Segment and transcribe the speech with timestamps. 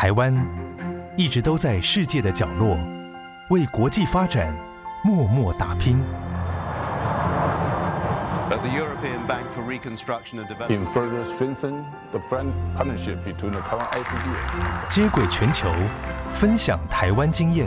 [0.00, 0.32] 台湾
[1.16, 2.78] 一直都在世界的角落，
[3.50, 4.54] 为国际发展
[5.02, 5.98] 默默打拼。
[14.88, 15.68] 接轨全球，
[16.30, 17.66] 分享台湾经验，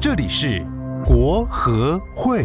[0.00, 0.66] 这里是
[1.06, 2.44] 国和会。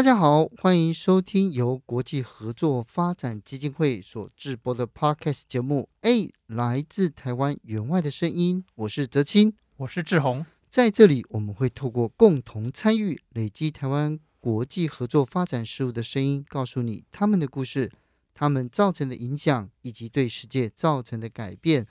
[0.00, 5.90] 大家好，欢迎收听由国际合作发展基金会所制播的 Podcast 节目。
[6.00, 10.46] 哎，来自台湾员外的声音，我是泽清，我是志宏。
[10.70, 17.92] 在这里，我们会透过共同参与，累积台湾国际合作发展事务的声音，告诉你他们的故事，
[18.32, 21.86] 他们造成的影响，以及对世界造成的改变。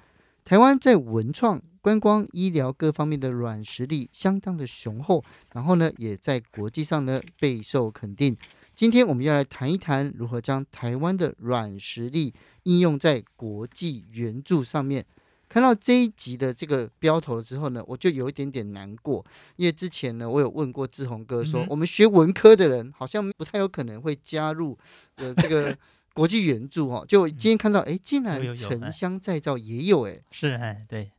[0.49, 8.35] 台湾在文创、观光、医疗各方面的软实力相当的雄厚，然后呢，也在国际上呢备受肯定。
[8.75, 12.33] 今天我们要来谈一谈如何将台湾的软实力
[12.63, 15.05] 应用在国际援助上面。
[15.47, 19.23] 看到这一集的这个标头之后呢，我就有一点点难过，
[19.55, 24.75] 因为之前呢，我有问过志宏哥说，嗯、我们学文科的人好像不太有可能会加入
[25.17, 25.77] 呃这个。
[26.19, 31.09] 国际援助哦，就今天看到，哎、嗯，竟然城乡再造也有哎，是哎，对，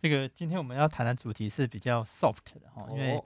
[0.00, 3.22] 这个今天我们要谈的主题是比较 soft 的哈，因为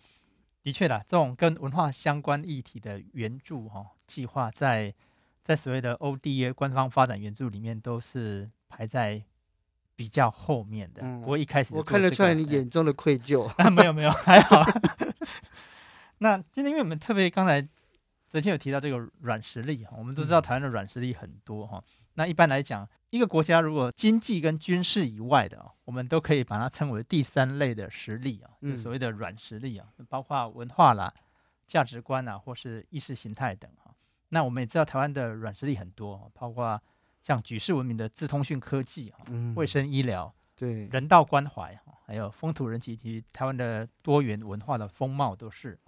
[0.64, 4.92] 的确啦，这种跟文化相关议题的援助哈计划，在
[5.44, 9.22] 在所谓的 ODA 官方发展援助里面都是排在
[9.94, 11.02] 比较后面的。
[11.20, 14.60] 不过一开始、这个、我看得出来你眼中的愧疚， 啊，没有没有，还好。
[16.18, 17.64] 那今天因为我们特别刚才。
[18.40, 21.82] 之前有提到这个软实力哈，我们都知道台湾的软实力很多哈。
[22.14, 31.12] 那一般来讲，一个国家如果经济跟军事以外的，我们都可以把它称为第三类的实力啊，就所谓的软实力啊，包括文化啦、
[31.66, 33.94] 价值观啊，或是意识形态等哈。
[34.28, 36.80] 那我们也知道台湾的软实力很多，包括
[37.22, 39.24] 像举世闻名的自通讯科技哈、
[39.56, 45.78] 卫生医疗、对人道关怀，还有风土人情以及台湾的多元文化的风貌都是。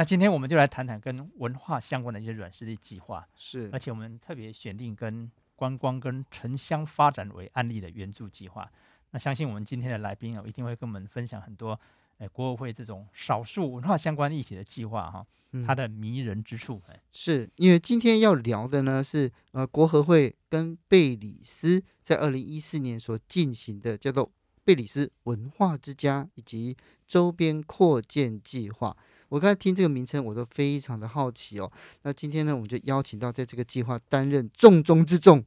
[0.00, 8.66] 那今天我们就来谈谈跟文化相关的一些软实力计划，是，而且我们特别选定跟观光跟城乡发展为案例的援助计划。
[9.10, 11.78] 那相信我们今天的来宾啊，一定会跟我们分享很多，
[12.16, 15.26] 诶，国合会这种少数文化相关议题的计划哈，
[15.66, 16.80] 它的迷人之处。
[16.88, 24.32] 嗯、是因为今天要聊的呢是呃国合会跟贝里斯在二零一四年所进行的叫做
[24.64, 26.74] 贝里斯文化之家以及
[27.06, 28.96] 周边扩建计划。
[29.30, 31.72] 我刚才听这个名称，我都非常的好奇哦。
[32.02, 35.42] 那今天呢，我们就邀请到在这个计划担任重中之重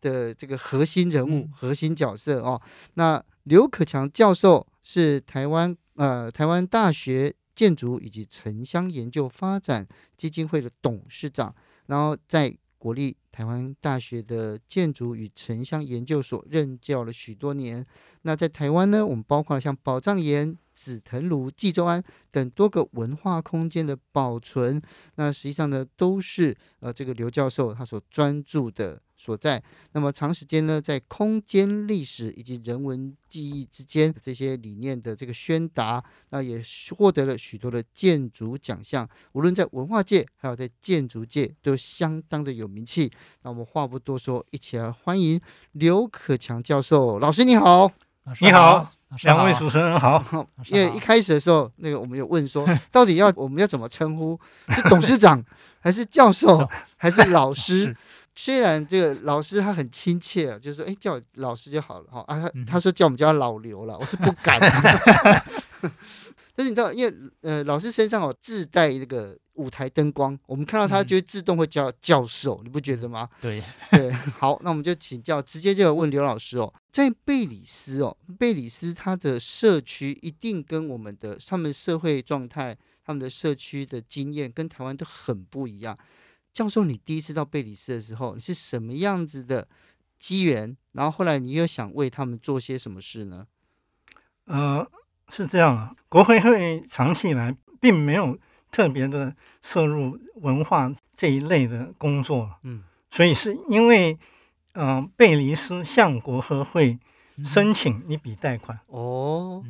[0.00, 2.60] 的这个核心人物、嗯、核心角色哦。
[2.94, 11.54] 那刘可强教授是台湾呃台湾大学建筑以及城乡研究发展基金会的董事长，
[11.86, 17.84] 然后在国立台湾大学的建筑与城乡研究所任教了许多年。
[18.22, 20.56] 那在台湾呢，我们包括像宝藏岩。
[20.76, 24.78] 紫藤庐、纪州庵等多个文化空间的保存，
[25.14, 29.62] 那实际上呢，都是呃这个刘教授他所专注的所在。
[29.92, 36.62] 那么长时间呢，在空间历史以及人文记忆之间这些理念的这个宣达，那也
[36.96, 43.10] 获得了许多的建筑奖项，无论在文化界还有在建筑界都相当的有名气。
[43.42, 45.40] 那我们话不多说，一起来欢迎
[45.72, 47.18] 刘可强教授。
[47.18, 47.90] 老师你好，
[48.40, 48.92] 你好。
[49.22, 50.20] 两位主持人好，
[50.66, 54.38] 因为一开始的时候，那个我们有问说，到底要我们要怎么称呼？
[54.68, 55.42] 是董事长，
[55.78, 57.96] 还是教授，还是老师？
[58.36, 62.20] 虽然这个老师他很亲切啊，就是说，哎，叫老师就好了哈。
[62.28, 64.60] 啊，他他说叫我们叫他老刘了，我是不敢。
[66.54, 69.36] 但是你知道，因为呃，老师身上有自带那个。
[69.56, 73.26] 舞台灯光，我们看到他就会自动会叫教授，嗯、你不觉得吗？
[73.40, 73.58] 对
[73.90, 85.96] 对，好，那我们就请教，直接就问刘老师哦，在贝里斯哦，贝里斯他的社区一定跟我们的他们社会状态、他们的社区的经验跟台湾都很不一样。
[86.56, 89.68] 教授，你第一次到贝里斯的时候，你是什么样子的
[90.18, 90.74] 机缘？
[90.92, 93.46] 然后后来你又想为他们做些什么事呢？
[94.46, 94.90] 呃，
[95.28, 98.38] 是这样啊，国会会长期以来并没有。
[98.68, 104.12] 特别的涉入文化这一类的工作，嗯，所以是因为，
[104.72, 106.98] 嗯、呃，贝里斯向国合会
[107.42, 109.64] 申请一笔贷款，哦，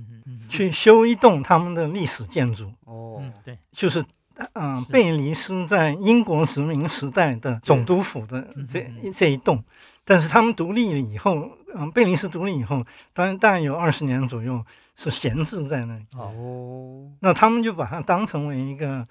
[0.49, 4.05] 去修一栋他们的历史建筑，哦，对，就是
[4.53, 9.63] 嗯、呃，贝里斯在英国殖民时代的总督府的这这一栋，
[10.05, 11.37] 但是他们独立了以后，
[11.75, 14.63] 嗯、呃，贝里斯独立以后，当然大概有二十年左右
[14.95, 16.05] 是闲置在那里。
[16.13, 19.07] 哦，那他们就把它当成为一个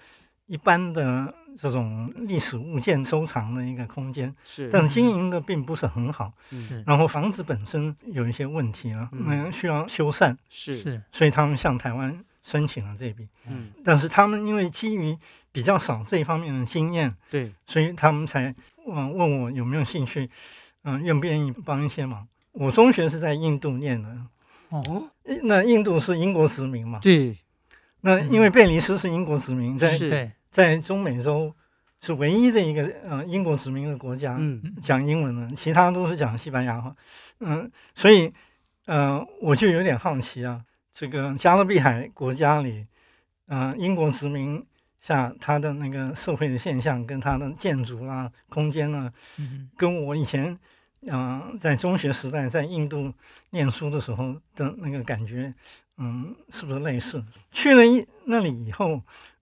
[0.45, 6.31] 一般的这种历史物件收藏的一个空间，是，但是经营的并不是很好。
[6.51, 10.37] 嗯，然后房子本身有一些问题了，那需要修缮。
[10.49, 12.23] 是是，所以他们向台湾。
[12.45, 15.17] 申请了这笔，嗯，但是他们因为基于
[15.51, 18.53] 比较少这一方面的经验，对，所以他们才
[18.85, 20.29] 问问我有没有兴趣，
[20.83, 22.27] 嗯，愿不愿意帮一些忙。
[22.51, 24.15] 我中学是在印度念的，
[24.69, 25.09] 哦，
[25.41, 26.99] 那印度是英国殖民嘛？
[27.01, 27.35] 对，
[28.01, 31.51] 那因为贝里斯是英国殖民，在在中美洲
[31.99, 36.95] 是唯一的一个呃英国殖民的国家，嗯，讲英文的，其他都是讲西班牙话，
[37.39, 38.31] 嗯，所以
[38.85, 40.63] 呃我就有点好奇啊。
[40.95, 42.87] 这个加勒比海国家里，
[43.47, 44.65] 嗯、呃，英国殖民
[45.01, 49.11] 下它的那个社会的现象，跟它的建筑啦、空间呢，
[49.75, 50.57] 跟我以前，
[51.01, 53.13] 嗯、呃，在中学时代在印度
[53.49, 55.53] 念书的时候的那个感觉，
[55.97, 57.21] 嗯，是不是类似？
[57.51, 59.01] 去了一那里以后，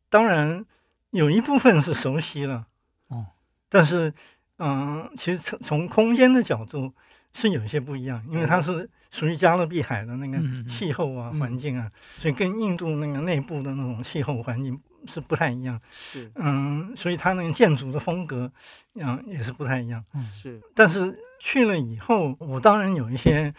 [0.09, 0.65] 当然
[1.11, 2.65] 有一部分是熟悉了，
[3.09, 3.27] 哦，
[3.69, 4.11] 但是，
[4.57, 6.91] 嗯、呃，其实从从空间的角度
[7.31, 8.89] 是有一些不一样，因为它是。
[9.13, 15.79] 属于加勒比海的那个气候啊，环境啊，所以跟印度那个内部的那种气候环境是不太一样。
[15.91, 18.51] 是，嗯，所以它那个建筑的风格，
[18.95, 20.03] 嗯，也是不太一样。
[20.15, 20.59] 嗯，是。
[20.73, 23.53] 但是去了以后，我当然有一些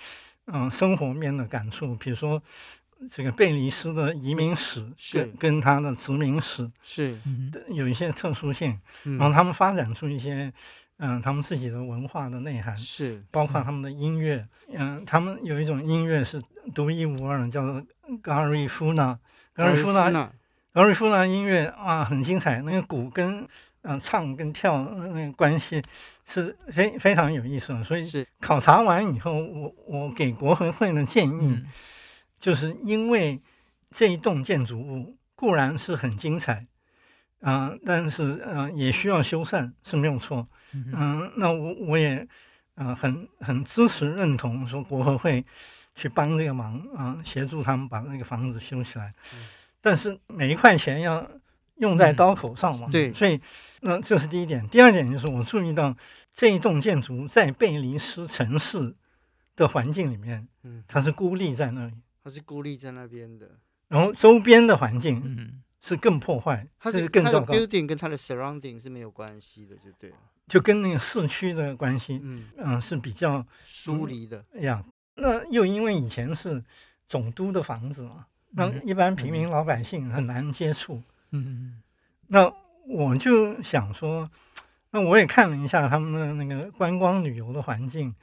[0.46, 2.42] 嗯生活面的感触，比如说
[3.08, 7.16] 这个贝里斯的移民史跟跟它的殖民史是
[7.68, 10.52] 有一些特殊性，然后他们发展出一些。
[10.98, 14.46] 嗯，他们自己的文化的内涵是，包括他们的音乐。
[14.72, 16.40] 嗯，他们有一种音乐是
[16.72, 17.82] 独一无二的，叫做
[18.22, 19.18] Garifuna。
[19.56, 22.62] Garifuna，Garifuna 音乐啊，很精彩。
[22.62, 23.40] 那个鼓跟
[23.82, 25.82] 嗯、呃、唱跟跳那个关系
[26.26, 27.82] 是非非常有意思的。
[27.82, 28.04] 所以
[28.40, 31.66] 考察完以后，我我给国合会的建议，嗯、
[32.38, 33.40] 就是因为
[33.90, 36.66] 这一栋建筑物固然是很精彩。
[37.44, 40.48] 啊、呃，但是呃，也需要修缮是没有错。
[40.72, 42.26] 嗯、呃，那我我也
[42.74, 45.44] 呃很很支持认同说国合会
[45.94, 49.12] 去帮这个忙啊、呃，协助他们把那个房子修起来。
[49.34, 49.40] 嗯、
[49.82, 51.30] 但是每一块钱要
[51.76, 52.88] 用在刀口上嘛。
[52.90, 53.38] 对、嗯，所以
[53.82, 54.66] 那这是第一点。
[54.68, 55.94] 第二点就是我注意到
[56.32, 58.94] 这一栋建筑在贝尼斯城市
[59.54, 61.92] 的环境里面，嗯，它是孤立在那里，
[62.24, 63.50] 它是孤立在那边的。
[63.88, 65.60] 然后周边的环境，嗯。
[65.86, 67.52] 是更破坏，它是更糟糕。
[67.52, 70.16] building 跟它的 surrounding 是没有关系的，就对了。
[70.48, 74.42] 就跟那个市区的关系，嗯嗯、呃，是比较疏离的。
[74.54, 74.82] 哎呀，
[75.16, 76.64] 那又因为以前是
[77.06, 81.02] 总督的房子嘛，那一般平民老百姓很难接触。
[81.32, 81.82] 嗯嗯。
[82.28, 82.50] 那
[82.86, 84.30] 我就想说，
[84.90, 88.14] 那我也看了一下他们的那个观光旅游的环境，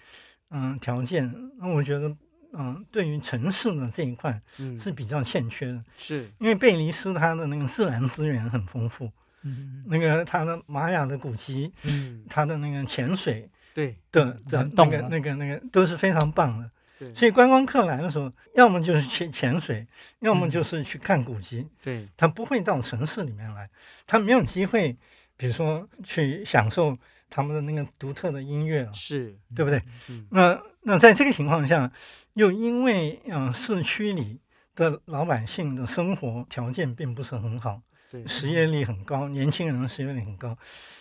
[0.50, 2.18] 嗯、呃，条件，那我觉得。
[2.54, 4.42] 嗯，对于城市的这一块，
[4.80, 6.32] 是比较欠缺的，嗯、是。
[6.40, 9.12] 因为贝里斯它的那个自然资源很丰富，
[9.44, 13.96] 嗯，那个它的玛雅的古迹，嗯，它的那个潜水，对。
[14.12, 16.70] 的的那个那个那个都是非常棒的，
[17.00, 19.88] 对，所以观光客来的时候，要么就是去潜水，
[20.20, 23.70] 要么就是去看古迹，对，他不会到城市里面来，
[24.06, 24.96] 他没有机会，
[25.38, 26.98] 比如说去享受
[27.30, 29.82] 他们的那个独特的音乐，是对不对？
[30.10, 31.92] 嗯，那那在这个情况下。
[32.36, 34.40] 又因为嗯、呃，市区里
[34.74, 40.58] 的老百姓的生活条件并不是很好，对，失业率很高，年轻人的失业率很高，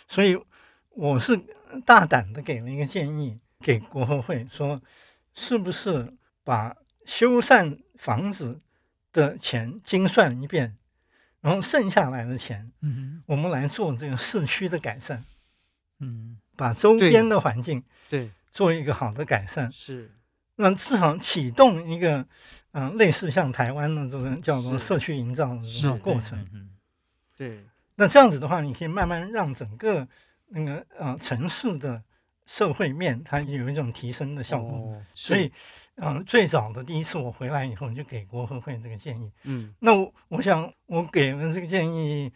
[0.08, 0.36] 所以
[0.88, 1.40] 我是
[1.86, 4.82] 大胆的给了一个建议给国合会，说
[5.32, 8.60] 是不是把修缮房子
[9.12, 10.76] 的钱精算一遍，
[11.40, 15.24] 然后剩下来的钱，嗯，我们来做这个市区的改善，
[16.00, 20.10] 嗯，把周边的环境对做一个好的改善是。
[20.56, 22.18] 那至少启动一个，
[22.72, 26.44] 嗯、呃，类似像台湾的这种叫做社区营造的这种过程，
[27.36, 27.64] 对，对。
[27.94, 30.06] 那这样子的话，你可以慢慢让整个
[30.48, 32.02] 那个呃城市的
[32.44, 34.76] 社会面它有一种提升的效果。
[34.76, 35.50] 哦、所以，
[35.96, 39.32] 嗯、呃，最早的第一次我回来以后，就给国合会这个建议。
[39.44, 39.74] 嗯。
[39.78, 42.30] 那我我想我给了这个建议。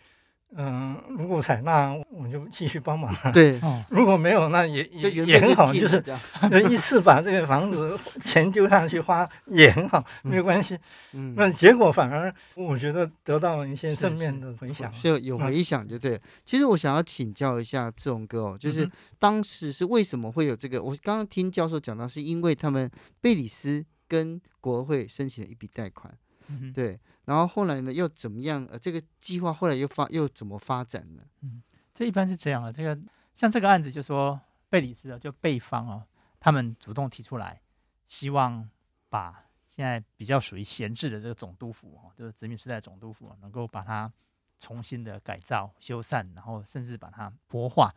[0.57, 3.13] 嗯，如果采纳，我就继续帮忙。
[3.33, 6.03] 对， 如果没有，那也也也很好，就是
[6.71, 10.79] 一次把这个房子钱丢下去花 也很好，没有关系。
[11.13, 16.21] 嗯，那结果反而我觉得得到了一些正面的回响，是有回响就对。
[16.45, 20.83] 其实我想要请教一下志宏哥哦，就是当时是为什么会有这个？
[20.83, 26.17] 我刚刚听教授讲到，是因为他们贝里斯跟国会申请了一笔贷款。
[26.49, 26.99] 嗯、对。
[27.25, 28.67] 然后后来呢，又怎么样？
[28.71, 31.23] 呃，这个计划后来又发又怎么发展呢？
[31.41, 31.63] 嗯，
[31.95, 32.71] 这一般是这样的。
[32.71, 32.99] 这个
[33.35, 36.07] 像这个案子，就说贝里斯的就贝方哦，
[36.39, 37.63] 他们主动提出来，
[38.07, 38.69] 希望
[39.09, 44.13] 把现在比较属于闲置的这个总督府哦，就是殖民时代总督府，能够把它
[44.59, 47.91] 重新的改造、修缮，然后甚至把它活化。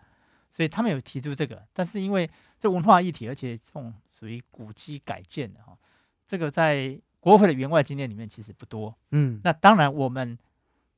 [0.49, 5.77] 所以他们有提出这个，但是因为这文化议题，而且这种属于古迹改建的哈，
[6.25, 6.97] 这个在。
[7.19, 10.37] 国会的援外经验里面其实不多，嗯，那当然我们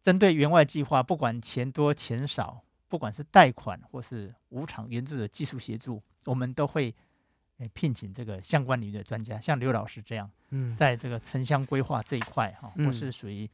[0.01, 6.93] 针对援外计划，不管钱多钱少，不管是贷款或是无偿援助的技术协助，我们都会
[7.57, 13.49] 诶聘请这个相关领域的专家，像刘老师这样，嗯，在这个城乡规划这一块哈，嗯、或是属于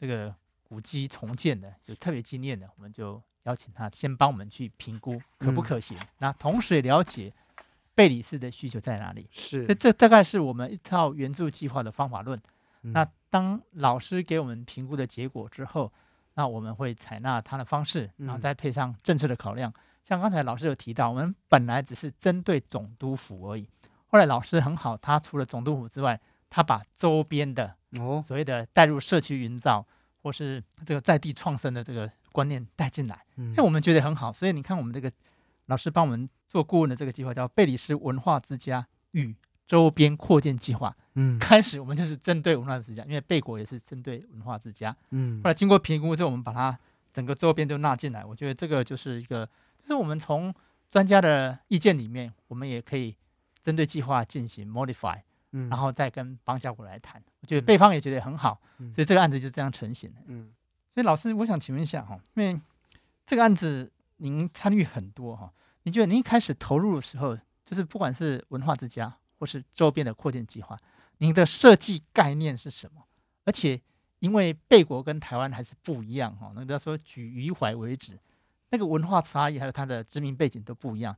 [0.00, 7.32] 这个古迹重建的有特别经验的，我们就邀请他先帮我们去评估可不可行，嗯、那同时也了解。
[7.96, 9.26] 贝里斯的需求在哪里？
[9.32, 12.38] 是，所以这大概是我们一套援助计划的方法论。
[12.82, 15.90] 嗯、那当老师给我们评估的结果之后，
[16.34, 19.70] 那我们会采纳他的方式，然后再配上政策的考量。
[19.70, 23.66] 嗯、像刚才老师有提到，我们本来只是针对总督府而已。
[24.08, 29.84] 后来老师很好，他除了总督府之外，他把周边的哦所谓的带入社区营造
[30.22, 34.30] 或是这个在地创生的这个观念带进来，因为、嗯、我们觉得很好。
[34.30, 35.10] 所以你看，我们这个
[35.64, 36.28] 老师帮我们。
[36.48, 39.34] 做顾问的这个计划叫贝里斯文化之家与
[39.66, 40.96] 周边扩建计划。
[41.14, 44.94] 嗯，开始我们就是针对文化之家，因为贝国也是针对文化之家。
[45.10, 46.76] 嗯，后来经过评估之后，我们把它
[47.12, 48.24] 整个周边都纳进来。
[48.24, 49.46] 我觉得这个就是一个，
[49.80, 50.54] 就是我们从
[50.90, 53.16] 专家的意见里面，我们也可以
[53.62, 55.18] 针对计划进行 modify，
[55.52, 57.22] 嗯，然后再跟邦交国来谈。
[57.40, 58.60] 我觉得贝方也觉得很好，
[58.94, 60.16] 所以这个案子就这样成型了。
[60.26, 60.52] 嗯，
[60.92, 62.60] 所以老师，我想请问一下哈，因为
[63.24, 65.50] 这个案子您参与很多哈。
[65.86, 70.76] 你觉得您一开始投入的时候，就是不管是文化之家或是周边的扩建计划，
[71.18, 73.04] 您的设计概念是什么？
[73.44, 73.80] 而且
[74.18, 78.18] 因为贝国跟台湾还是不一样哈，那个说举余淮为止，
[78.70, 81.16] 那个文化差异还有它的殖民背景都不一样。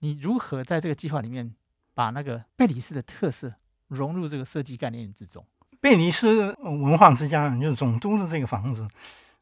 [0.00, 1.54] 你如何在这个计划里面
[1.94, 3.54] 把那个贝里斯的特色
[3.86, 5.46] 融入这个设计概念之中？
[5.80, 8.88] 贝里斯文化之家就是总督的这个房子。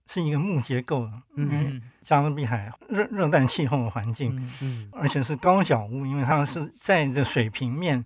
[0.07, 8.05] 是一个木结构的，因为加勒比海热热带气候的环境，嗯，而且是高脚屋，因为它是在这水平面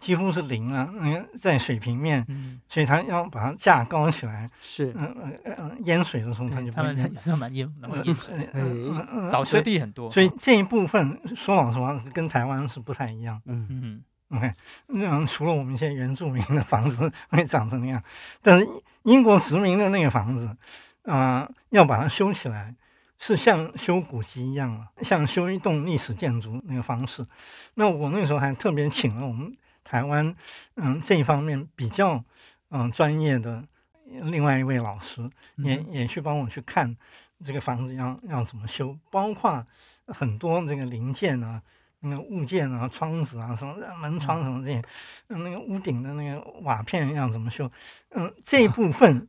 [0.00, 2.26] 几乎是零啊，嗯，在水平面，
[2.68, 8.16] 所以它要把它架高起来，是，嗯嗯嗯，淹水的时候它就不淹，也是蛮淹，蛮淹，
[8.54, 13.66] 嗯，沼泽地很多，所以这一部分说老实话跟台湾是不太一样，嗯。
[13.70, 14.52] 嗯，OK，
[14.86, 18.02] 那除了我们现在原住民的房子会长成那样，
[18.40, 18.66] 但是
[19.02, 20.56] 英国殖民的那个房子。
[21.04, 22.74] 啊、呃，要把它修起来，
[23.18, 27.26] 是像修古迹一样啊，像修一栋历史建筑那个方式。
[27.74, 30.34] 那我那时候还特别请了我们台湾，
[30.76, 32.22] 嗯，这一方面比较
[32.70, 33.62] 嗯专业的
[34.06, 36.96] 另外一位老师，也也去帮我去看
[37.44, 39.64] 这个房子要要怎么修，包括
[40.06, 41.60] 很多这个零件啊，
[42.00, 44.82] 那个物件啊，窗子啊，什么门窗什么这些，
[45.28, 47.70] 嗯，那个屋顶的那个瓦片要怎么修，
[48.12, 49.28] 嗯，这一部分。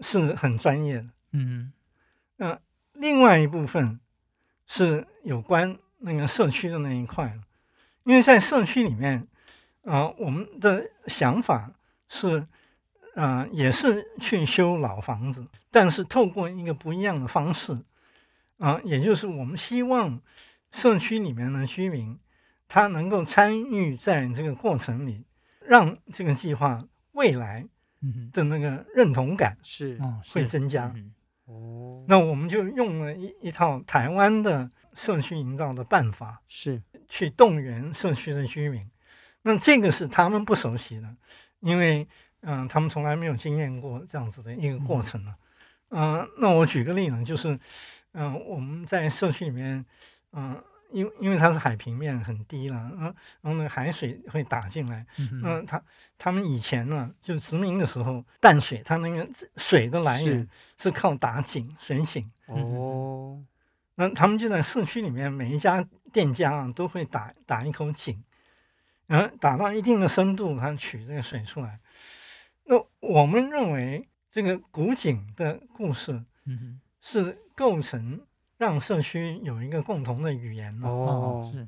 [0.00, 1.72] 是很专业的，嗯，
[2.36, 2.60] 那、呃、
[2.94, 4.00] 另外一部分
[4.66, 7.38] 是有关那个社区的那一块，
[8.04, 9.26] 因为在社区里面，
[9.84, 11.72] 啊、呃，我们的想法
[12.08, 12.38] 是，
[13.14, 17.72] 啊、呃，也是去修老房子，但是透过一个不一样的方式，
[18.58, 20.20] 啊、呃，也就是我们希望
[20.72, 22.18] 社区里面的居民
[22.66, 25.24] 他能够参与在这个过程里，
[25.60, 27.66] 让这个计划未来。
[28.32, 29.98] 的那个认同感是。
[30.32, 30.92] 会增加。
[31.46, 36.82] 哦，那我们就用了一一套台湾的社区营造的办法，是。
[37.08, 38.90] 去动员社区的居民。
[39.42, 41.16] 那这个是他们不熟悉的，
[41.60, 42.08] 因为
[42.40, 45.34] 嗯、呃，他们从来没有经验过这样子的一个过程呢。
[45.90, 47.52] 嗯、呃，那我举个例子，就是
[48.12, 49.84] 嗯、呃，我们在社区里面，
[50.32, 50.64] 嗯、呃。
[50.90, 55.82] 因因为它是海平面很低了，然后然后那个海水会打进来，嗯，那他
[56.16, 60.48] 他们以前呢，就殖民的时候淡水，它那个水的来源
[60.78, 60.90] 是。
[60.90, 62.30] 靠打井水井。
[62.46, 63.42] 哦，
[63.96, 68.22] 那他们就在市区里面每一家店家啊都会打打一口井，
[69.06, 71.80] 然后打到一定的深度，它取这个水出来。
[72.64, 78.20] 那我们认为这个古井的故事，嗯，是构成。
[78.64, 81.58] 让社区有一个共同的语言哦，是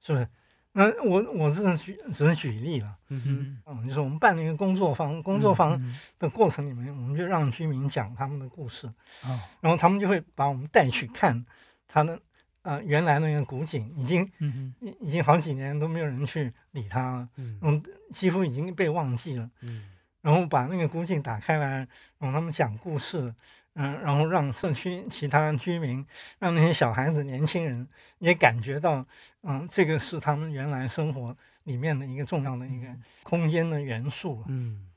[0.00, 0.28] 是不是？
[0.70, 3.20] 那我我这是举只是举例了，嗯
[3.64, 5.76] 哼，嗯，就是我们办了一个工作坊，工作坊
[6.18, 8.86] 的过程里面，我们就让居民讲他们的故事，
[9.24, 11.44] 哦，然后他们就会把我们带去看
[11.88, 12.20] 他的
[12.62, 19.88] 啊原来那个古井，已经嗯已已经好几年都没有人去理他了，嗯，几乎已经被忘记了，嗯，
[20.20, 21.88] 然后把那个古井打开来，
[22.18, 23.34] 让他们讲故事，
[23.76, 26.04] 嗯，然后让社区其他居民，
[26.38, 27.86] 让那些小孩子、年轻人
[28.18, 29.06] 也感觉到，
[29.42, 32.88] 嗯，这个是他们原来生活里面的一个重要的一个
[33.22, 34.42] 空间的元素。
[34.48, 34.88] 嗯，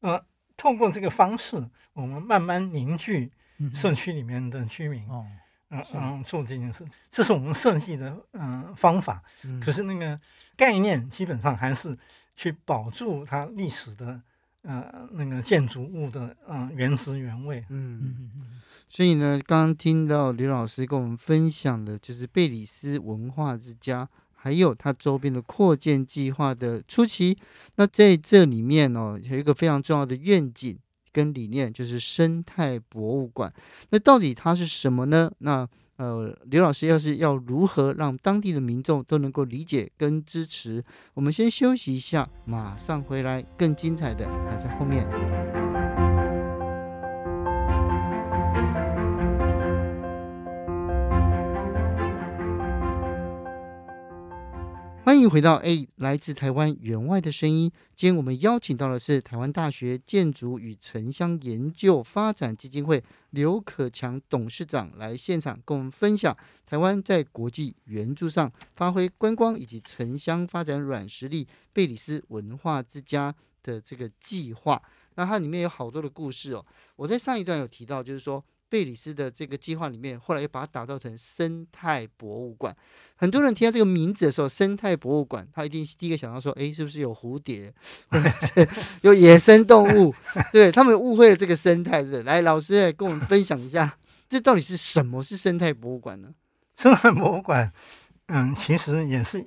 [0.00, 0.24] 呃，
[0.56, 1.62] 透过这个方式，
[1.92, 3.30] 我们慢慢凝聚
[3.72, 5.08] 社区里面的居民。
[5.08, 5.24] 哦。
[5.30, 5.40] 嗯
[5.94, 9.20] 嗯，做这件事，这是我们设计的嗯、呃、方法。
[9.42, 10.20] 嗯、可是那个
[10.56, 11.98] 概念基本上还是
[12.36, 14.20] 去保住它历史的
[14.64, 17.64] 呃那个建筑物的啊、呃、原汁原味。
[17.68, 18.60] 嗯嗯嗯。
[18.88, 27.38] 所以呢，刚刚听到刘老师跟我们分享的，就是贝里斯文化之家，还有它周边的扩建计划的初期。
[27.76, 30.78] 那在这里面哦，有一个非常重要的愿景。
[31.12, 33.54] 跟理念就是生态博物馆，
[33.90, 35.30] 那到底它是什么呢？
[35.38, 35.64] 那
[35.96, 40.84] 呃，刘老师要是要如何让当地的民众都能够理解跟支持？
[41.14, 45.53] 我们先休息一下，马上回来，更精彩的还在后面。
[55.24, 57.70] 迎回到 A 来自台湾援外的声音。
[57.96, 74.82] 今天我们邀请到的是台湾大学建筑与城乡研究发展基金会刘可强董事长来现场跟我们分享台湾在国际援助上发挥观光以及城乡发展软实力贝里斯文化之家的这个计划。
[75.14, 76.66] 那它里面有好多的故事哦。
[76.96, 78.44] 我在上一段有提到，就是说。
[78.68, 82.74] 贝里斯的这个计划里面，后来又把它打造成生态博物馆。
[83.16, 87.72] 很多人听到这个名字的时候，生态博物馆，他一定第一个想到说：“诶，是不是有蝴蝶，
[88.08, 88.68] 或者是
[89.02, 90.14] 有野生动物？”
[90.50, 92.22] 对，他们误会了这个生态，是不是？
[92.24, 93.96] 来，老师来跟我们分享一下，
[94.28, 96.34] 这到底是什么是生态博物馆呢？
[96.76, 97.72] 生态博物馆，
[98.26, 99.38] 嗯，其实也是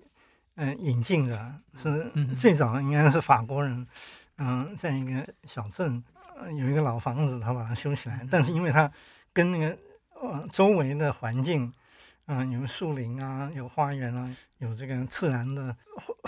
[0.56, 3.86] 嗯、呃、引进的，是最早应该是法国人，
[4.38, 6.02] 嗯，在一个小镇
[6.58, 8.92] 有一个老房子，他把它修起来，但是因为它
[9.34, 9.78] 跟那个
[10.22, 11.72] 呃周围的环境，
[12.28, 15.76] 嗯、呃，有树林啊，有花园啊，有这个自然的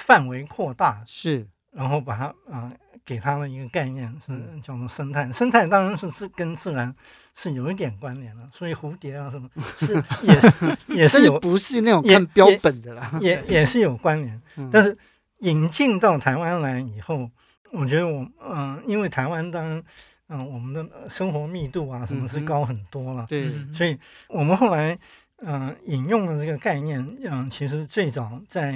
[0.02, 2.34] 范围扩大，是，然后把它啊、
[2.70, 2.74] 呃、
[3.06, 5.32] 给它的一个概念是叫做生态。
[5.32, 6.94] 生态当然是自跟自然
[7.36, 14.42] 是有一点关联的，所以蝴蝶啊什么 是也是也是有，不是那种看标本的啦，也也，也是有关联。
[14.72, 14.98] 但是
[15.40, 17.30] 引进到台湾来以后，
[17.72, 19.84] 我觉得我嗯、呃，因为台湾当然。
[20.32, 23.24] 嗯，我们的生活密度啊，什么是高很多了。
[23.24, 24.94] 嗯、对，所以我们后来
[25.38, 28.74] 嗯、呃、引用的这个概念，嗯，其实最早在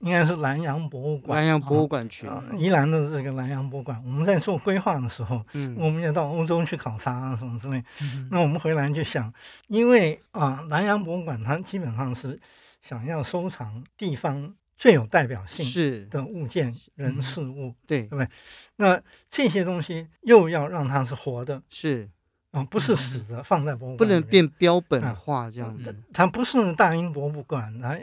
[0.00, 4.02] 应该是南洋博物馆，南洋博物馆区，啊、宜兰的这个南洋博物馆。
[4.04, 7.80] 我们在做规划的时候，嗯，我们也到欧洲去考察啊，什么之类。
[8.02, 9.32] 嗯、那我们回来就想，
[9.68, 12.36] 因为啊，南洋博物馆它基本上是
[12.80, 14.52] 想要收藏地方。
[14.76, 18.28] 最有代表性的物件、人、事物，对，对不对？
[18.76, 22.08] 那这些东西又要让它是活的，是
[22.50, 25.94] 啊，不是死的，放在博物馆，不能变标本化这样子。
[26.12, 27.98] 它不是大英博物馆， 它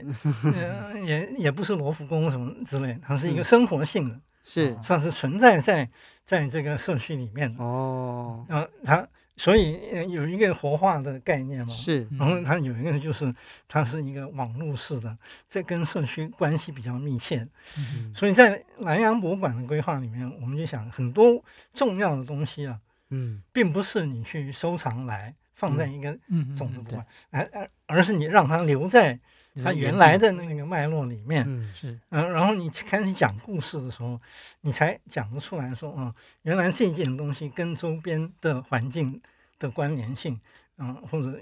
[1.05, 5.89] 也也不是罗浮宫什么之类，它是一个生活性的，是算是存在在
[6.23, 8.45] 在这个社区里面的哦。
[8.49, 9.07] 然后它。
[9.35, 9.79] 所以
[10.11, 13.33] 有一个活化的概念嘛，是，然后它有一个就是
[13.67, 15.17] 它是一个网络式的，
[15.49, 17.47] 这跟社区关系比较密切。
[17.77, 21.43] 嗯、所以在南阳博物馆的规划里面，我们就想很多
[21.73, 26.15] 重要的东西啊，嗯，并不是你去收藏来放在一个
[26.55, 29.17] 总的博物馆，而而、嗯、而是你让它留在
[29.61, 34.17] 它原来的那个脉络里面，嗯，是，嗯，然后你开始讲故事的时候，
[34.61, 36.13] 你才讲得出来说，嗯，
[36.43, 39.21] 原来这件东西跟周边的环境。
[39.59, 40.37] 的关联性，
[40.77, 41.39] 嗯，或者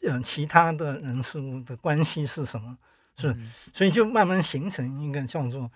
[0.00, 2.76] 嗯，其他的人事物的关系是什么？
[3.16, 5.70] 是，嗯、所以就慢慢形成一个叫做，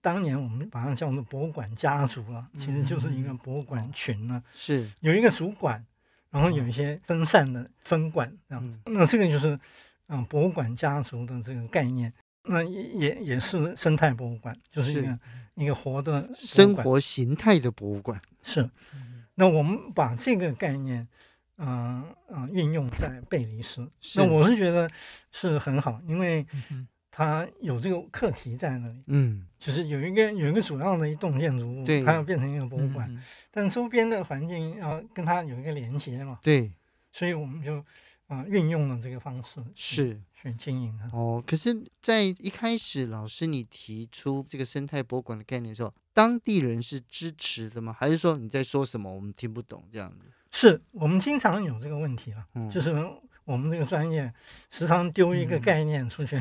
[0.00, 4.42] 当年我们把它叫做博物馆家族了，其实就是一个博物馆群了。
[4.52, 5.84] 是有一个主管，
[6.30, 8.92] 然后有一些分散的分馆，这样、嗯。
[8.92, 9.56] 那这个就是
[10.08, 12.12] 嗯，博物馆家族的这个概念。
[12.46, 15.18] 那也也也是生态博物馆，就是一个是
[15.56, 18.20] 一个活的生活形态的博物馆。
[18.42, 18.68] 是。
[19.34, 21.00] 那我们把这个概念，
[21.56, 24.88] 嗯、呃、嗯、呃，运用在贝里斯，那我是觉得
[25.32, 26.46] 是很好，因为
[27.10, 36.70] 它有这个课题在那里，嗯，就是有一个有一个主要的一栋建筑物，它要变成一个博物馆，嗯、但周边的环境要跟它有一个连接嘛，对，
[37.10, 37.82] 所以我们就
[38.26, 41.16] 啊、呃、运用了这个方式是去经营它。
[41.16, 45.92] 哦，可是，在一开始老师你提出这个生态博物馆的概念的时候。
[46.14, 47.92] 当地人是支持的吗？
[47.92, 50.26] 还是说你在说什么我们听不懂这样子？
[50.52, 52.94] 是我们经常有这个问题啊，嗯、就是
[53.44, 54.32] 我们这个专业
[54.70, 56.38] 时常丢一个概念出去，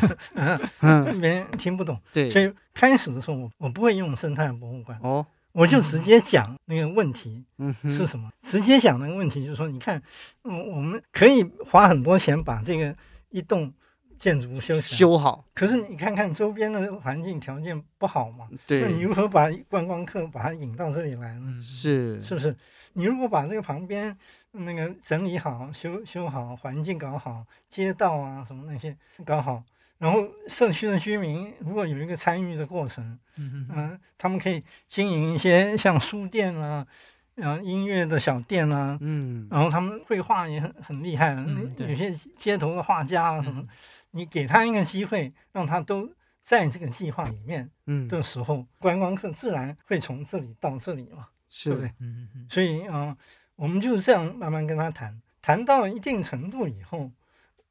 [0.82, 2.00] 嗯， 别人听不懂。
[2.14, 10.02] 对，所以开始的时候我我不会用生态博物馆，哦，我就直接讲那个问题嗯是什么，直接讲那个问题就是说，你看，
[10.44, 12.96] 嗯，我们可以花很多钱把这个
[13.30, 13.72] 一栋
[14.18, 21.62] 建筑物修修好，可是你看看周边的环境条件不好嘛，对，那你如何把观光客把它引到这里来呢？
[21.62, 22.56] 是，是不是？
[22.94, 24.16] 你如果把这个旁边
[24.52, 29.64] 那个整理好、修修好，环境搞好，街道啊什么那些搞好。
[30.04, 36.86] 然后社区的居民如果有一个参与的过程，嗯、呃、他们可以经营一些像书店啊，
[37.36, 43.68] 然后音乐的小店啊，嗯，然后他们绘画也很很厉害，嗯，有些街头的画家啊什么，嗯、
[44.12, 46.12] 你给他一个机会，让他都
[46.42, 51.94] 在这个计划里面，嗯，的时候，观光客自然会从这里到这里嘛，是对不对？
[52.00, 53.18] 嗯嗯，所以啊、呃，
[53.56, 57.10] 我们就是这样慢慢跟他谈，谈到一定程度以后，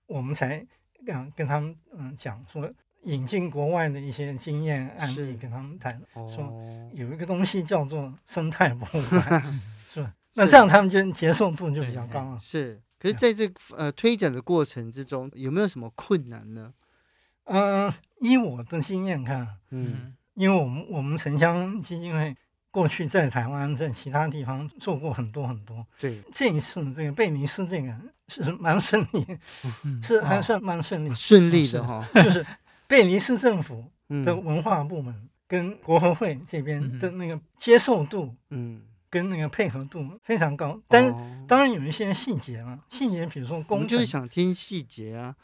[0.07, 0.67] 我们才。
[1.05, 2.71] 跟跟他们嗯讲说，
[3.03, 6.53] 引进国外的一些经验案例，跟他们谈说，
[6.93, 10.15] 有一个东西叫做生态博物馆， 是吧？
[10.35, 12.39] 那这样他们就接受度就比较高了。
[12.39, 16.73] 是，可是在这呃推展的过程之中，有没有什么困难呢？
[17.45, 22.37] 嗯，依我的经验看，嗯，因为我们我们城乡基金会。
[22.75, 25.87] 过去在台湾，在其他地方做过很多很多。
[25.99, 27.95] 对，这一次这个贝尼斯这个
[28.41, 29.27] 是蛮顺利，
[29.85, 32.07] 嗯、是还算蛮顺利，哦、顺利的哈。
[32.15, 32.47] 就是
[32.87, 33.85] 贝尼斯政府
[34.25, 40.81] 的文化部门跟国合会这边的那个接受度，嗯，跟那个配合度非常高。
[40.87, 41.13] 但是
[41.49, 45.35] 当然有一些细节嘛，细节比如说工程，就是想听细节啊，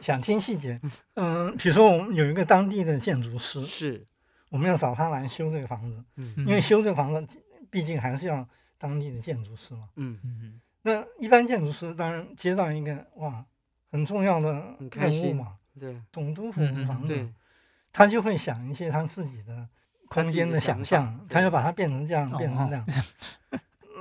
[0.00, 0.80] 想听细节。
[1.14, 4.06] 嗯，比如说我们有一个当地的建筑师是。
[4.50, 7.42] 我们要找他来修这个房子，嗯，因为修这个房子，
[7.72, 10.16] 毕竟还是要当地的建筑师嘛，嗯。
[10.22, 13.44] 嗯，那一般建筑师当然接到一个哇
[13.90, 14.52] 很重要的
[14.92, 17.28] 任务嘛，对，总督府的房子，
[17.92, 19.68] 他就会想一些他自己的
[20.08, 22.86] 空间的想象，他就把它变成这样，变成这样。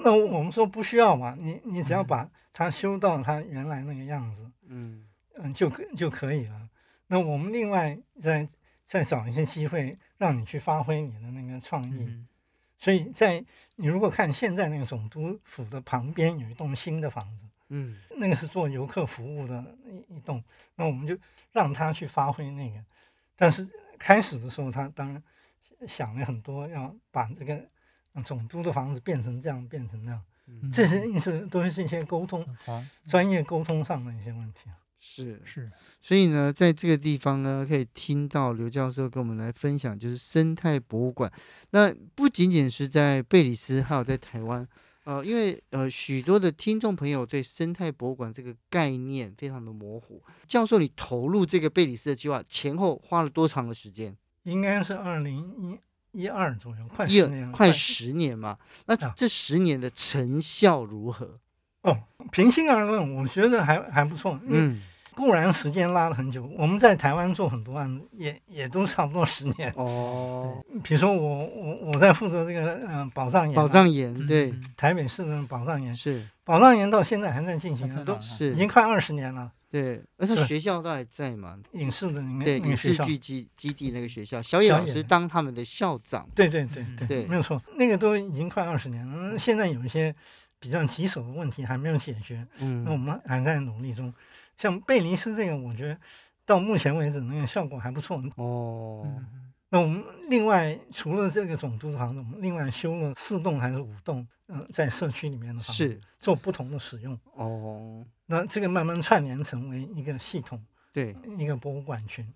[0.04, 6.70] 那我们说不需要嘛，你你只要把它修到它原来那个样子，嗯嗯，就可就可以了。
[7.08, 8.48] 那我们另外再
[8.86, 9.98] 再找一些机会。
[10.20, 12.26] 让你去发挥你的那个创意，嗯、
[12.84, 13.42] 所以在
[13.78, 20.44] 你如果看现在那个总督府的旁边有一栋新的房子，嗯，那个是做游客服务的一一栋，
[20.76, 21.18] 那我们就
[21.54, 22.84] 让他去发挥那个。
[23.38, 23.66] 但是
[23.98, 25.24] 开始的时候，他当然
[25.88, 27.58] 想了很多，要把这个
[28.26, 34.70] 总督的房子变成这样，变成那样，嗯、这些意思都是一些沟通、嗯、专业沟通上的一些问题。
[35.06, 35.70] 是是，
[36.02, 41.30] 所以呢，在这个地方呢，可以听到刘教授跟我们来分享，就是生态博物馆。
[41.72, 44.66] 那不仅仅是在贝里斯，还有在台湾，
[45.04, 50.24] 呃，因为呃，许多的听众朋友对生态博物馆这个概念非常的模糊。
[50.48, 54.16] 教授，你投入这个贝里斯的计划前后花了多长的时间？
[54.44, 55.78] 应该是二零
[56.14, 58.58] 一一二左右，快十年，快十年嘛。
[58.86, 61.38] 那这十年的成效如何？
[61.82, 64.40] 哦，平心而论，我觉得还还不错。
[64.48, 64.82] 嗯。
[65.16, 69.72] 固然时间拉了很久，我们在台湾做很多案子，也也都差不多十年。
[69.76, 76.28] 哦，比如说我我我在负责这个嗯宝藏岩，宝藏岩对，台北市的宝藏岩是。
[76.46, 78.52] 宝藏岩到现在还在进行，都是。
[78.52, 79.50] 已经快二十年了。
[79.72, 86.28] 对，而且学校都还在嘛，影视的对影视剧基基地那个学校，小野老师当他们的校长。
[86.36, 89.38] 对对对对，没有错，那个都已经快二十年了。
[89.38, 90.14] 现在有一些
[90.60, 94.14] 比较棘手的问题还没有解决，嗯，那我们还在努力中。
[94.58, 95.98] 像贝尼斯这个，我觉得
[96.46, 99.08] 到目前为止那个效果还不错哦。
[99.70, 104.28] 那我们另外除了这个总督的房子，我们另外修了四栋还是五栋？
[104.48, 108.06] 嗯，在社区里面的房子是做不同的使用哦。
[108.26, 112.32] 那这个慢慢串联成为一个系统，对，一个博物馆群。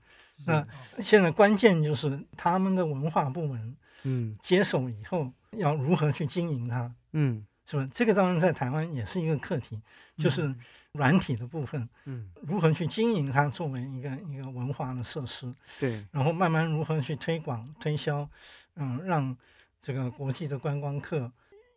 [0.46, 0.66] 那
[1.04, 7.46] 现在关键就是他们的文化部门，嗯，接手以后要如何去经营它，嗯。
[7.70, 7.88] 是吧？
[7.94, 9.80] 这个当然在台湾也是一个课题，
[10.18, 10.56] 就是
[10.94, 18.28] 软体的部分，嗯，如何去经营它作为一个一个文化的设施，对，然后慢慢如何去推广推销，
[18.76, 19.36] 嗯，让
[19.82, 21.30] 这个国际的观光客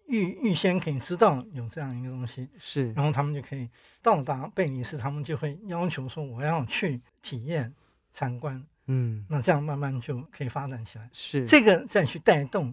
[0.07, 3.69] 预预先可以知道有这样一个东西，是，然后他们就可以
[4.01, 7.75] 到达贝里斯，他们就会要求说我要去体验
[8.13, 11.45] 参观，嗯，那这样慢慢就可以发展起来，是。
[11.47, 12.73] 这个再去带动。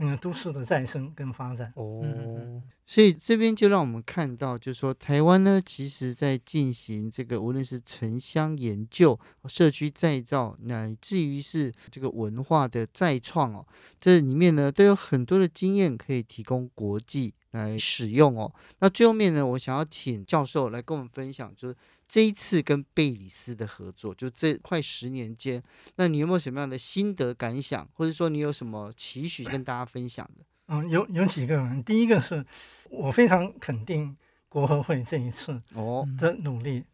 [0.00, 13.66] 那个都市的再生跟发展哦，所以这边就让我们看到，就是说台湾呢，其实在进行这个无论是城乡研究、社区再造，乃至于是这个文化的再创哦，
[14.00, 17.34] 这里面呢都有很多的经验可以提供国际。
[17.58, 18.52] 来使用哦。
[18.78, 21.76] 那最后面呢，我想要请教授来跟我们分享，就是
[22.08, 25.62] 这一次跟贝里斯的合作，就这快十年间，
[25.96, 30.44] 那你有没有什么样的心得感想，或者说你有什么期许跟大家分享的？
[30.68, 32.44] 嗯，有有几个人，第一个是
[32.90, 34.16] 我非常肯定
[34.48, 36.84] 国合会这一次哦的努力。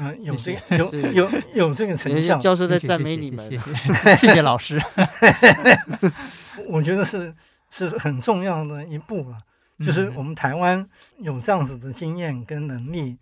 [0.00, 4.80] 嗯，有这个有有有这个成效，教授在赞美你们，谢谢， 谢谢老师。
[6.70, 7.34] 我觉得是
[7.68, 9.36] 是很重要的一步了，
[9.78, 10.88] 就是我们台湾
[11.18, 13.16] 有这样子的经验跟能力，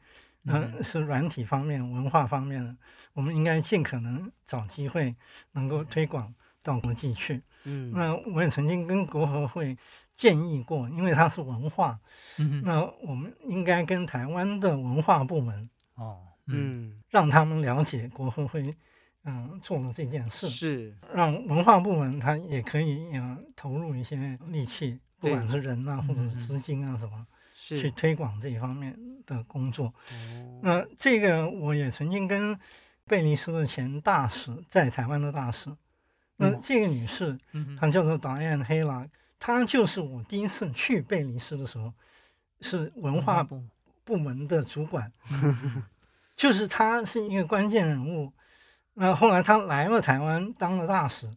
[0.45, 2.77] 嗯，是软体方面、文化方面的，
[3.13, 5.15] 我们应该尽可能找机会
[5.53, 7.43] 能够推广到国际去。
[7.65, 9.77] 嗯，那我也曾经跟国合会
[10.17, 11.99] 建议过，因为它是文化，
[12.39, 16.19] 嗯，那我们应该跟台湾的文化部门哦。
[16.49, 18.73] 嗯，让他们了解国合会，
[19.25, 20.97] 嗯，做了这件事，是。
[21.13, 27.81] 让文化部门他也可以嗯投入一些力气，不管是人啊或者是资金啊什么，是。
[27.81, 29.87] 去推广这一方面的工作。
[29.87, 32.59] 哦，那这个我也曾经跟
[33.07, 35.71] 贝尼斯的前大使在台湾的大使，
[36.37, 37.39] 那这个女士，
[37.79, 39.07] 她叫做导演黑拉，
[39.39, 41.93] 她就是我第一次去贝尼斯的时候，
[42.61, 43.63] 是文化部。
[44.05, 45.11] 部门的主管。
[46.37, 48.33] 就是她是一个关键人物，
[48.95, 51.29] 那后来她来了台湾当了大使，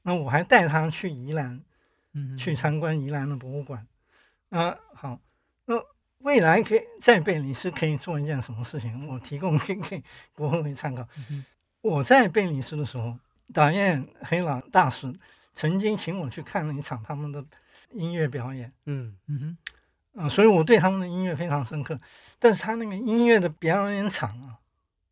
[0.00, 1.62] 那我还带她去宜兰，嗯，
[2.38, 3.86] 去参观宜兰的博物馆，
[4.50, 5.20] 啊，好，
[5.66, 5.74] 那
[6.18, 9.06] 未来可以在贝里斯可以做一件什么事情？
[9.08, 10.02] 我提供给给
[10.34, 11.06] 国合会参考。
[11.80, 13.18] 我在贝里斯的时候，
[13.52, 15.12] 导演黑老大师
[15.54, 17.44] 曾经请我去看了一场他们的
[17.90, 19.58] 音乐表演，嗯嗯哼。
[20.14, 22.00] 啊，所以我对他们的音乐非常深刻，
[22.38, 24.56] 但是他那个音乐的表演场啊，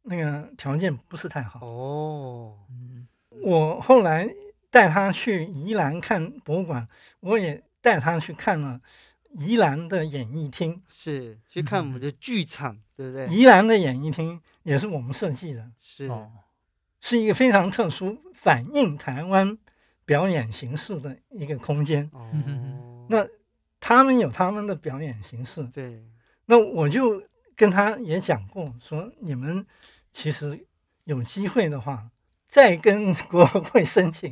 [0.02, 1.66] 那个条件不是太好。
[1.66, 2.56] 哦，
[3.42, 4.32] 我后来
[4.72, 6.88] 带他去宜兰看博物馆，
[7.20, 8.80] 我也带他去看了
[9.38, 13.28] 宜兰的演艺厅，是去看我们的剧场，嗯、对不对？
[13.28, 16.10] 宜兰的演艺厅也是我们设计的，是，
[17.00, 19.56] 是一个非常特殊，反映台湾
[20.04, 22.10] 表演形式的一个空间。
[22.12, 23.24] 哦，那。
[23.84, 26.06] 他们有他们的表演形式，对。
[26.46, 27.20] 那我就
[27.56, 29.66] 跟他也讲过，说你们
[30.12, 30.64] 其实
[31.02, 32.08] 有机会的话，
[32.52, 34.30] 再跟国会申请。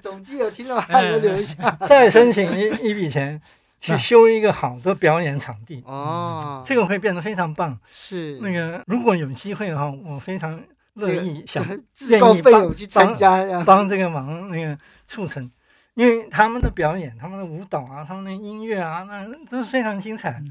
[0.00, 3.40] 总机有听到话都留一下，再申请一一笔钱
[3.80, 5.84] 去修一个好的表演场地。
[5.86, 7.78] 哦，这个会变得非常棒。
[7.86, 10.60] 是那个，如果有机会的话，我非常
[10.94, 11.64] 乐意想
[11.94, 15.48] 自告奋勇去参加，帮这个忙，那个促成。
[15.94, 20.42] 因为他们的表演、他们的舞蹈啊、他们的音乐啊，那都是非常精彩。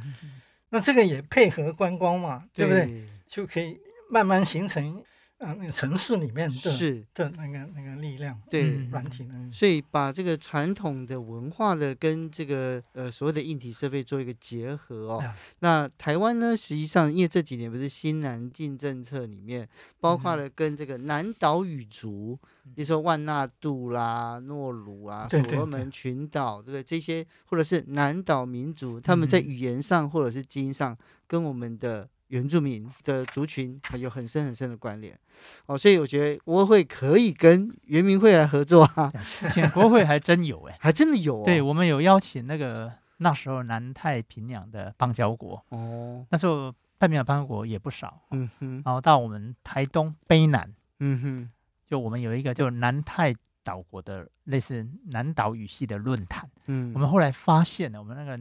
[0.70, 3.04] 那这个也配合观光嘛，对不对？
[3.28, 3.78] 就可以
[4.12, 5.02] 慢慢形成。
[5.42, 15.18] 啊，那个城市里面的是的那个那个力量，对软体呢，所以把这个传统的文化的跟这个呃所谓的硬体设备做一个结合哦。
[15.18, 19.68] 啊、那台湾呢，实际上因为这几年不是新南进政策里面，
[20.00, 22.38] 包括了跟这个南岛语族，
[22.76, 26.84] 比如说万纳度啦、诺鲁啊、所罗门群岛，对不对？
[26.84, 30.96] 这些或者是南岛民族，他们在语言上或者是基因上
[31.26, 32.08] 跟我们的。
[32.32, 35.18] 原住民的族群有很深很深的关联，
[35.66, 39.12] 哦，所以我觉得国会可以跟原民会来合作啊。
[39.38, 41.44] 之前国会还真有哎， 还真的有。
[41.44, 51.50] 对，我们有邀请那个那时候南太平洋的邦交国哦，那时候太平洋邦交国也不少，嗯哼，然后到我们台东卑南，嗯哼，
[51.86, 58.40] 就我们有一个就南太岛国的类似南岛语系的论坛，嗯，我们后来发现了我们那个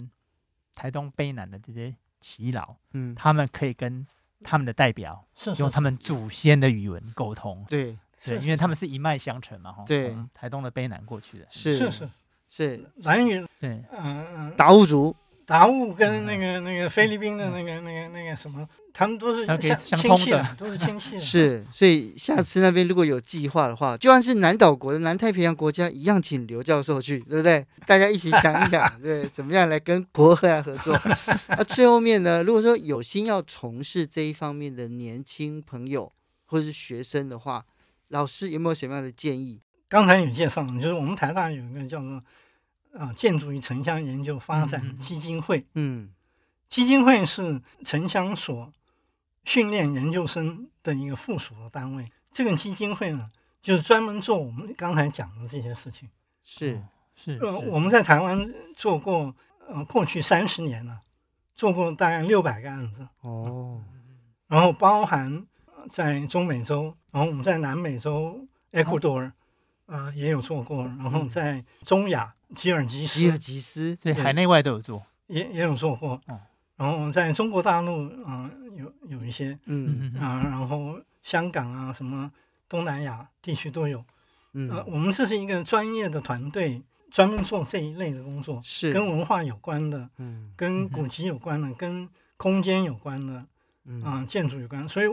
[0.76, 1.92] 台东卑南的这些。
[2.20, 4.06] 耆老，嗯，他们可以跟
[4.42, 5.24] 他们的代表
[5.58, 12.10] 用他们祖先的语文沟通，对对，因为他们是一脉相承嘛，哈，对，台东的卑南过去的，是是是。
[12.48, 12.84] 是。
[13.04, 15.14] 兰屿，对，嗯嗯，达悟族。
[15.50, 19.44] 达悟跟那个那个菲律宾的那个那个那个什么，他们都是
[19.76, 21.18] 亲戚的，都是亲戚。
[21.18, 27.66] 是，所以下次那边如果有计划的话，就算是南岛国的南太平洋国家一样，请刘教授去，对不对？
[27.84, 30.96] 大家一起想一想， 对，怎么样来跟国合会来合作？
[31.48, 36.12] 那最后面呢，如果说有心要从事这一方面的年轻朋友
[36.46, 37.64] 或者是学生的话，
[38.06, 39.60] 老师有没有什么样的建议？
[39.88, 42.22] 刚才有介绍，就是我们台大有一个叫做。
[42.92, 46.12] 啊，建筑与城乡研究发展基金会，嗯，
[46.68, 48.72] 基金会是城乡所
[49.44, 52.10] 训练研究生的一个附属的单位。
[52.32, 53.30] 这个基金会呢，
[53.62, 56.08] 就是专门做我们刚才讲的这些事情。
[56.42, 56.82] 是
[57.14, 59.34] 是，呃，我们在台湾做过，
[59.68, 61.00] 呃，过去三十年了，
[61.54, 63.06] 做过大概六百个案子。
[63.20, 63.82] 哦，
[64.46, 65.46] 然后包含
[65.88, 69.32] 在中美洲，然后我们在南美洲，埃克多尔。
[69.90, 74.14] 呃也有做过，然后在中亚吉尔吉斯，吉尔吉斯对。
[74.14, 76.20] 海内外都有做，也也有做过。
[76.28, 76.40] 嗯，
[76.76, 80.14] 然后在中国大陆，嗯、呃，有有一些，嗯。
[80.18, 82.30] 啊、呃，然后香港啊，什么
[82.68, 84.04] 东南亚地区都有。
[84.52, 88.92] 嗯、呃，我们这是一个专业的团队，专门做这一类的工作，是。
[88.92, 93.44] 跟文化有关的，嗯，跟古籍有关的，嗯、跟空间有关的，
[93.84, 95.06] 嗯、呃，建筑有关，所以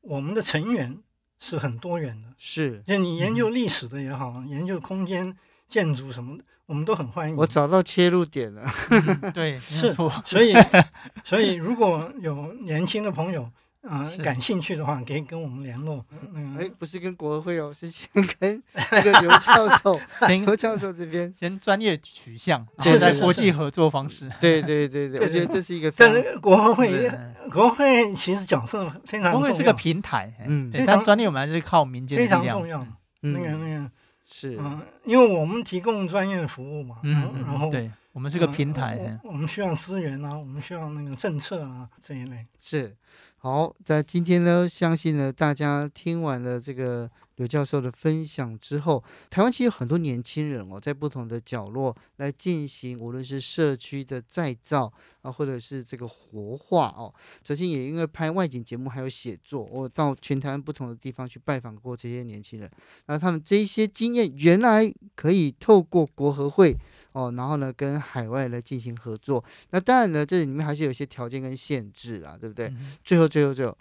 [0.00, 0.96] 我们的成员
[1.40, 7.34] 是很多元的，是，就你研究历史的也好，嗯、研究空间建筑什么的，我们都很欢迎。
[7.34, 9.92] 我找到切入点了，嗯、对，是，
[10.24, 10.54] 所以，
[11.24, 13.50] 所以如果有年轻的朋友。
[13.82, 16.04] 啊，感兴趣的话可以跟我们联络。
[16.34, 24.30] 嗯，哎，不是跟国合会哦，是先跟那个刘教授， 刘教授这边先专业取向，现在国际合作方式。
[24.38, 25.90] 对对对对，我觉得这是一个。
[25.92, 27.10] 但是国合会，
[27.50, 30.30] 国合会其实角色非常重要，是个平台。
[30.46, 32.86] 嗯，但专利我们还是靠民间非常重要。
[33.20, 33.90] 那个那个
[34.26, 34.58] 是，
[35.04, 36.96] 因为我们提供专业的服务嘛。
[37.02, 42.94] 嗯，然后对我们是个平台，我们需要资源啊，我们需要那个政策啊这一类是。
[43.42, 57.12] 好，在今天呢，相信呢，大家听完了这个刘教授的分享之后，台湾其实有很多年轻人哦，在不同的角落来进行，无论是社区的再造啊，或者是这个活化哦。
[57.42, 62.70] 哲青也因为拍外景节目还有写作，我到全台湾不同的地方去拜访过这些年轻人，
[63.06, 66.76] 那他们这一些经验原来可以透过国合会。
[67.12, 69.42] 哦，然后呢，跟海外来进行合作。
[69.70, 72.66] 那当然呢，这里面还是有一些条件跟限制啦，对不对？
[72.68, 73.76] 嗯、最后，最后，最后，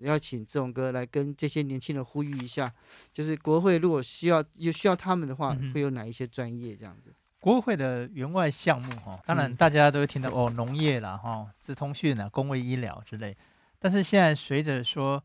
[0.00, 2.72] 要请志宏哥来跟这些年轻人呼吁一下，
[3.12, 7.12] 就是国会如果需要有需要他们的话，会有哪一些专业这样子？
[7.40, 13.36] 国会的援外项目哈，当然大家都会听到、嗯、哦，农业啦，哈，资通讯啦，公卫医疗之类。
[13.78, 15.22] 但是现在随着说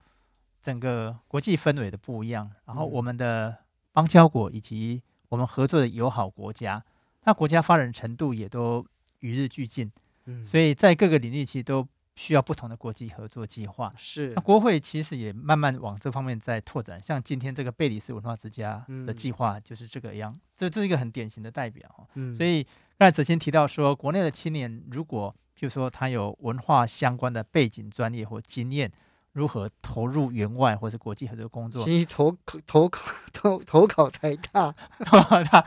[0.62, 3.58] 整个国际氛围的不一样，然后我们的
[3.92, 6.84] 邦交国以及我们合作的友好国家。
[7.24, 8.86] 那国家发展程度也都
[9.22, 9.92] 与日俱进，
[10.26, 13.94] 嗯，所以在各个领域其实都需要不同的国际合作计划。
[13.98, 22.08] 是，那国会其实也慢慢往这方面在拓展，像今天这个贝里斯文化之家的计划就是这个样，嗯、这这是一个很典型的代表。
[22.16, 22.64] 嗯，所以
[22.98, 28.92] 刚才哲青提到说，国内的青年如果譬如说他有文化相关的背景、专业或经验，
[29.32, 31.84] 如何投入援外或是国际合作工作？
[31.84, 34.74] 其实投投考投投考台大，
[35.50, 35.66] 他。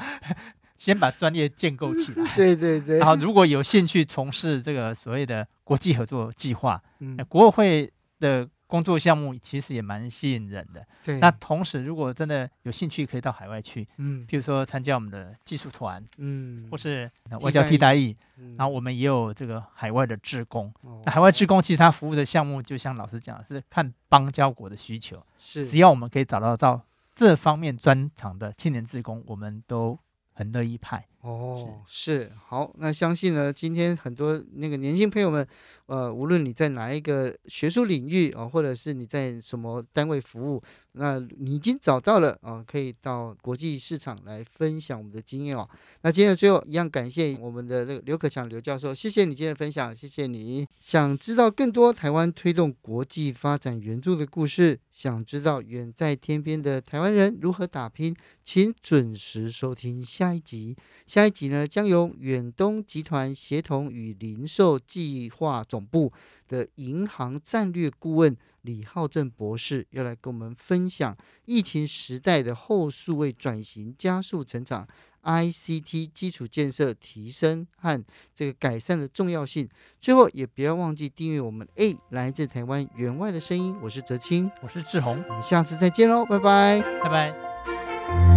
[0.79, 2.99] 先把专业建构起来， 对对对。
[2.99, 10.85] 然后如果有兴趣从事这个所谓的国际合作计划，嗯，国会的工作项目其实也蛮吸引人的。
[11.05, 11.19] 对。
[11.21, 17.11] 那同时，如果真的有兴趣，可以到海外去，嗯，譬如说参加我们的技术团，嗯，或是
[17.43, 18.17] 外交替代役，
[18.57, 20.73] 然后我们也有这个海外的志工。
[21.05, 26.83] 那海外志工其实他服务的项目，就像老师讲的，是看邦交国的需求，是只要我们可以找到到
[27.15, 29.99] 这方面专长的青年志工，我们都。
[30.37, 31.09] 很乐意派。
[31.27, 35.45] 哦，是，好，那相信呢，今天很多那个年轻朋友们，
[35.87, 40.63] 呃，无论你在哪一个学术领域啊、或者是你在什么单位服务，
[40.93, 45.69] 那你已经找到了啊、可以到国际市场来分享我们的经验哦。
[46.03, 50.65] 那今天最后一样，感谢我们的那个刘可强刘教授，谢谢你今天的分享，谢谢你。
[50.79, 60.77] 想知道更多台湾推动国际发展援助的故事，想知道远在天边的台湾人如何打拼，请准时收听下一集。
[61.17, 66.13] 下一集呢，将由远东集团协同与零售计划总部
[66.47, 74.87] 的银行战略顾问李浩正博士，要来跟我们分享疫情时代的后数位转型加速成长
[75.23, 79.67] ，ICT 基础建设提升和这个改善的重要性。
[79.99, 83.75] 最后，也不要忘记订阅我们 A 来自台湾员外的声音。
[83.81, 88.36] 我是泽青，我是志宏，我们下次再见喽，拜拜，拜拜。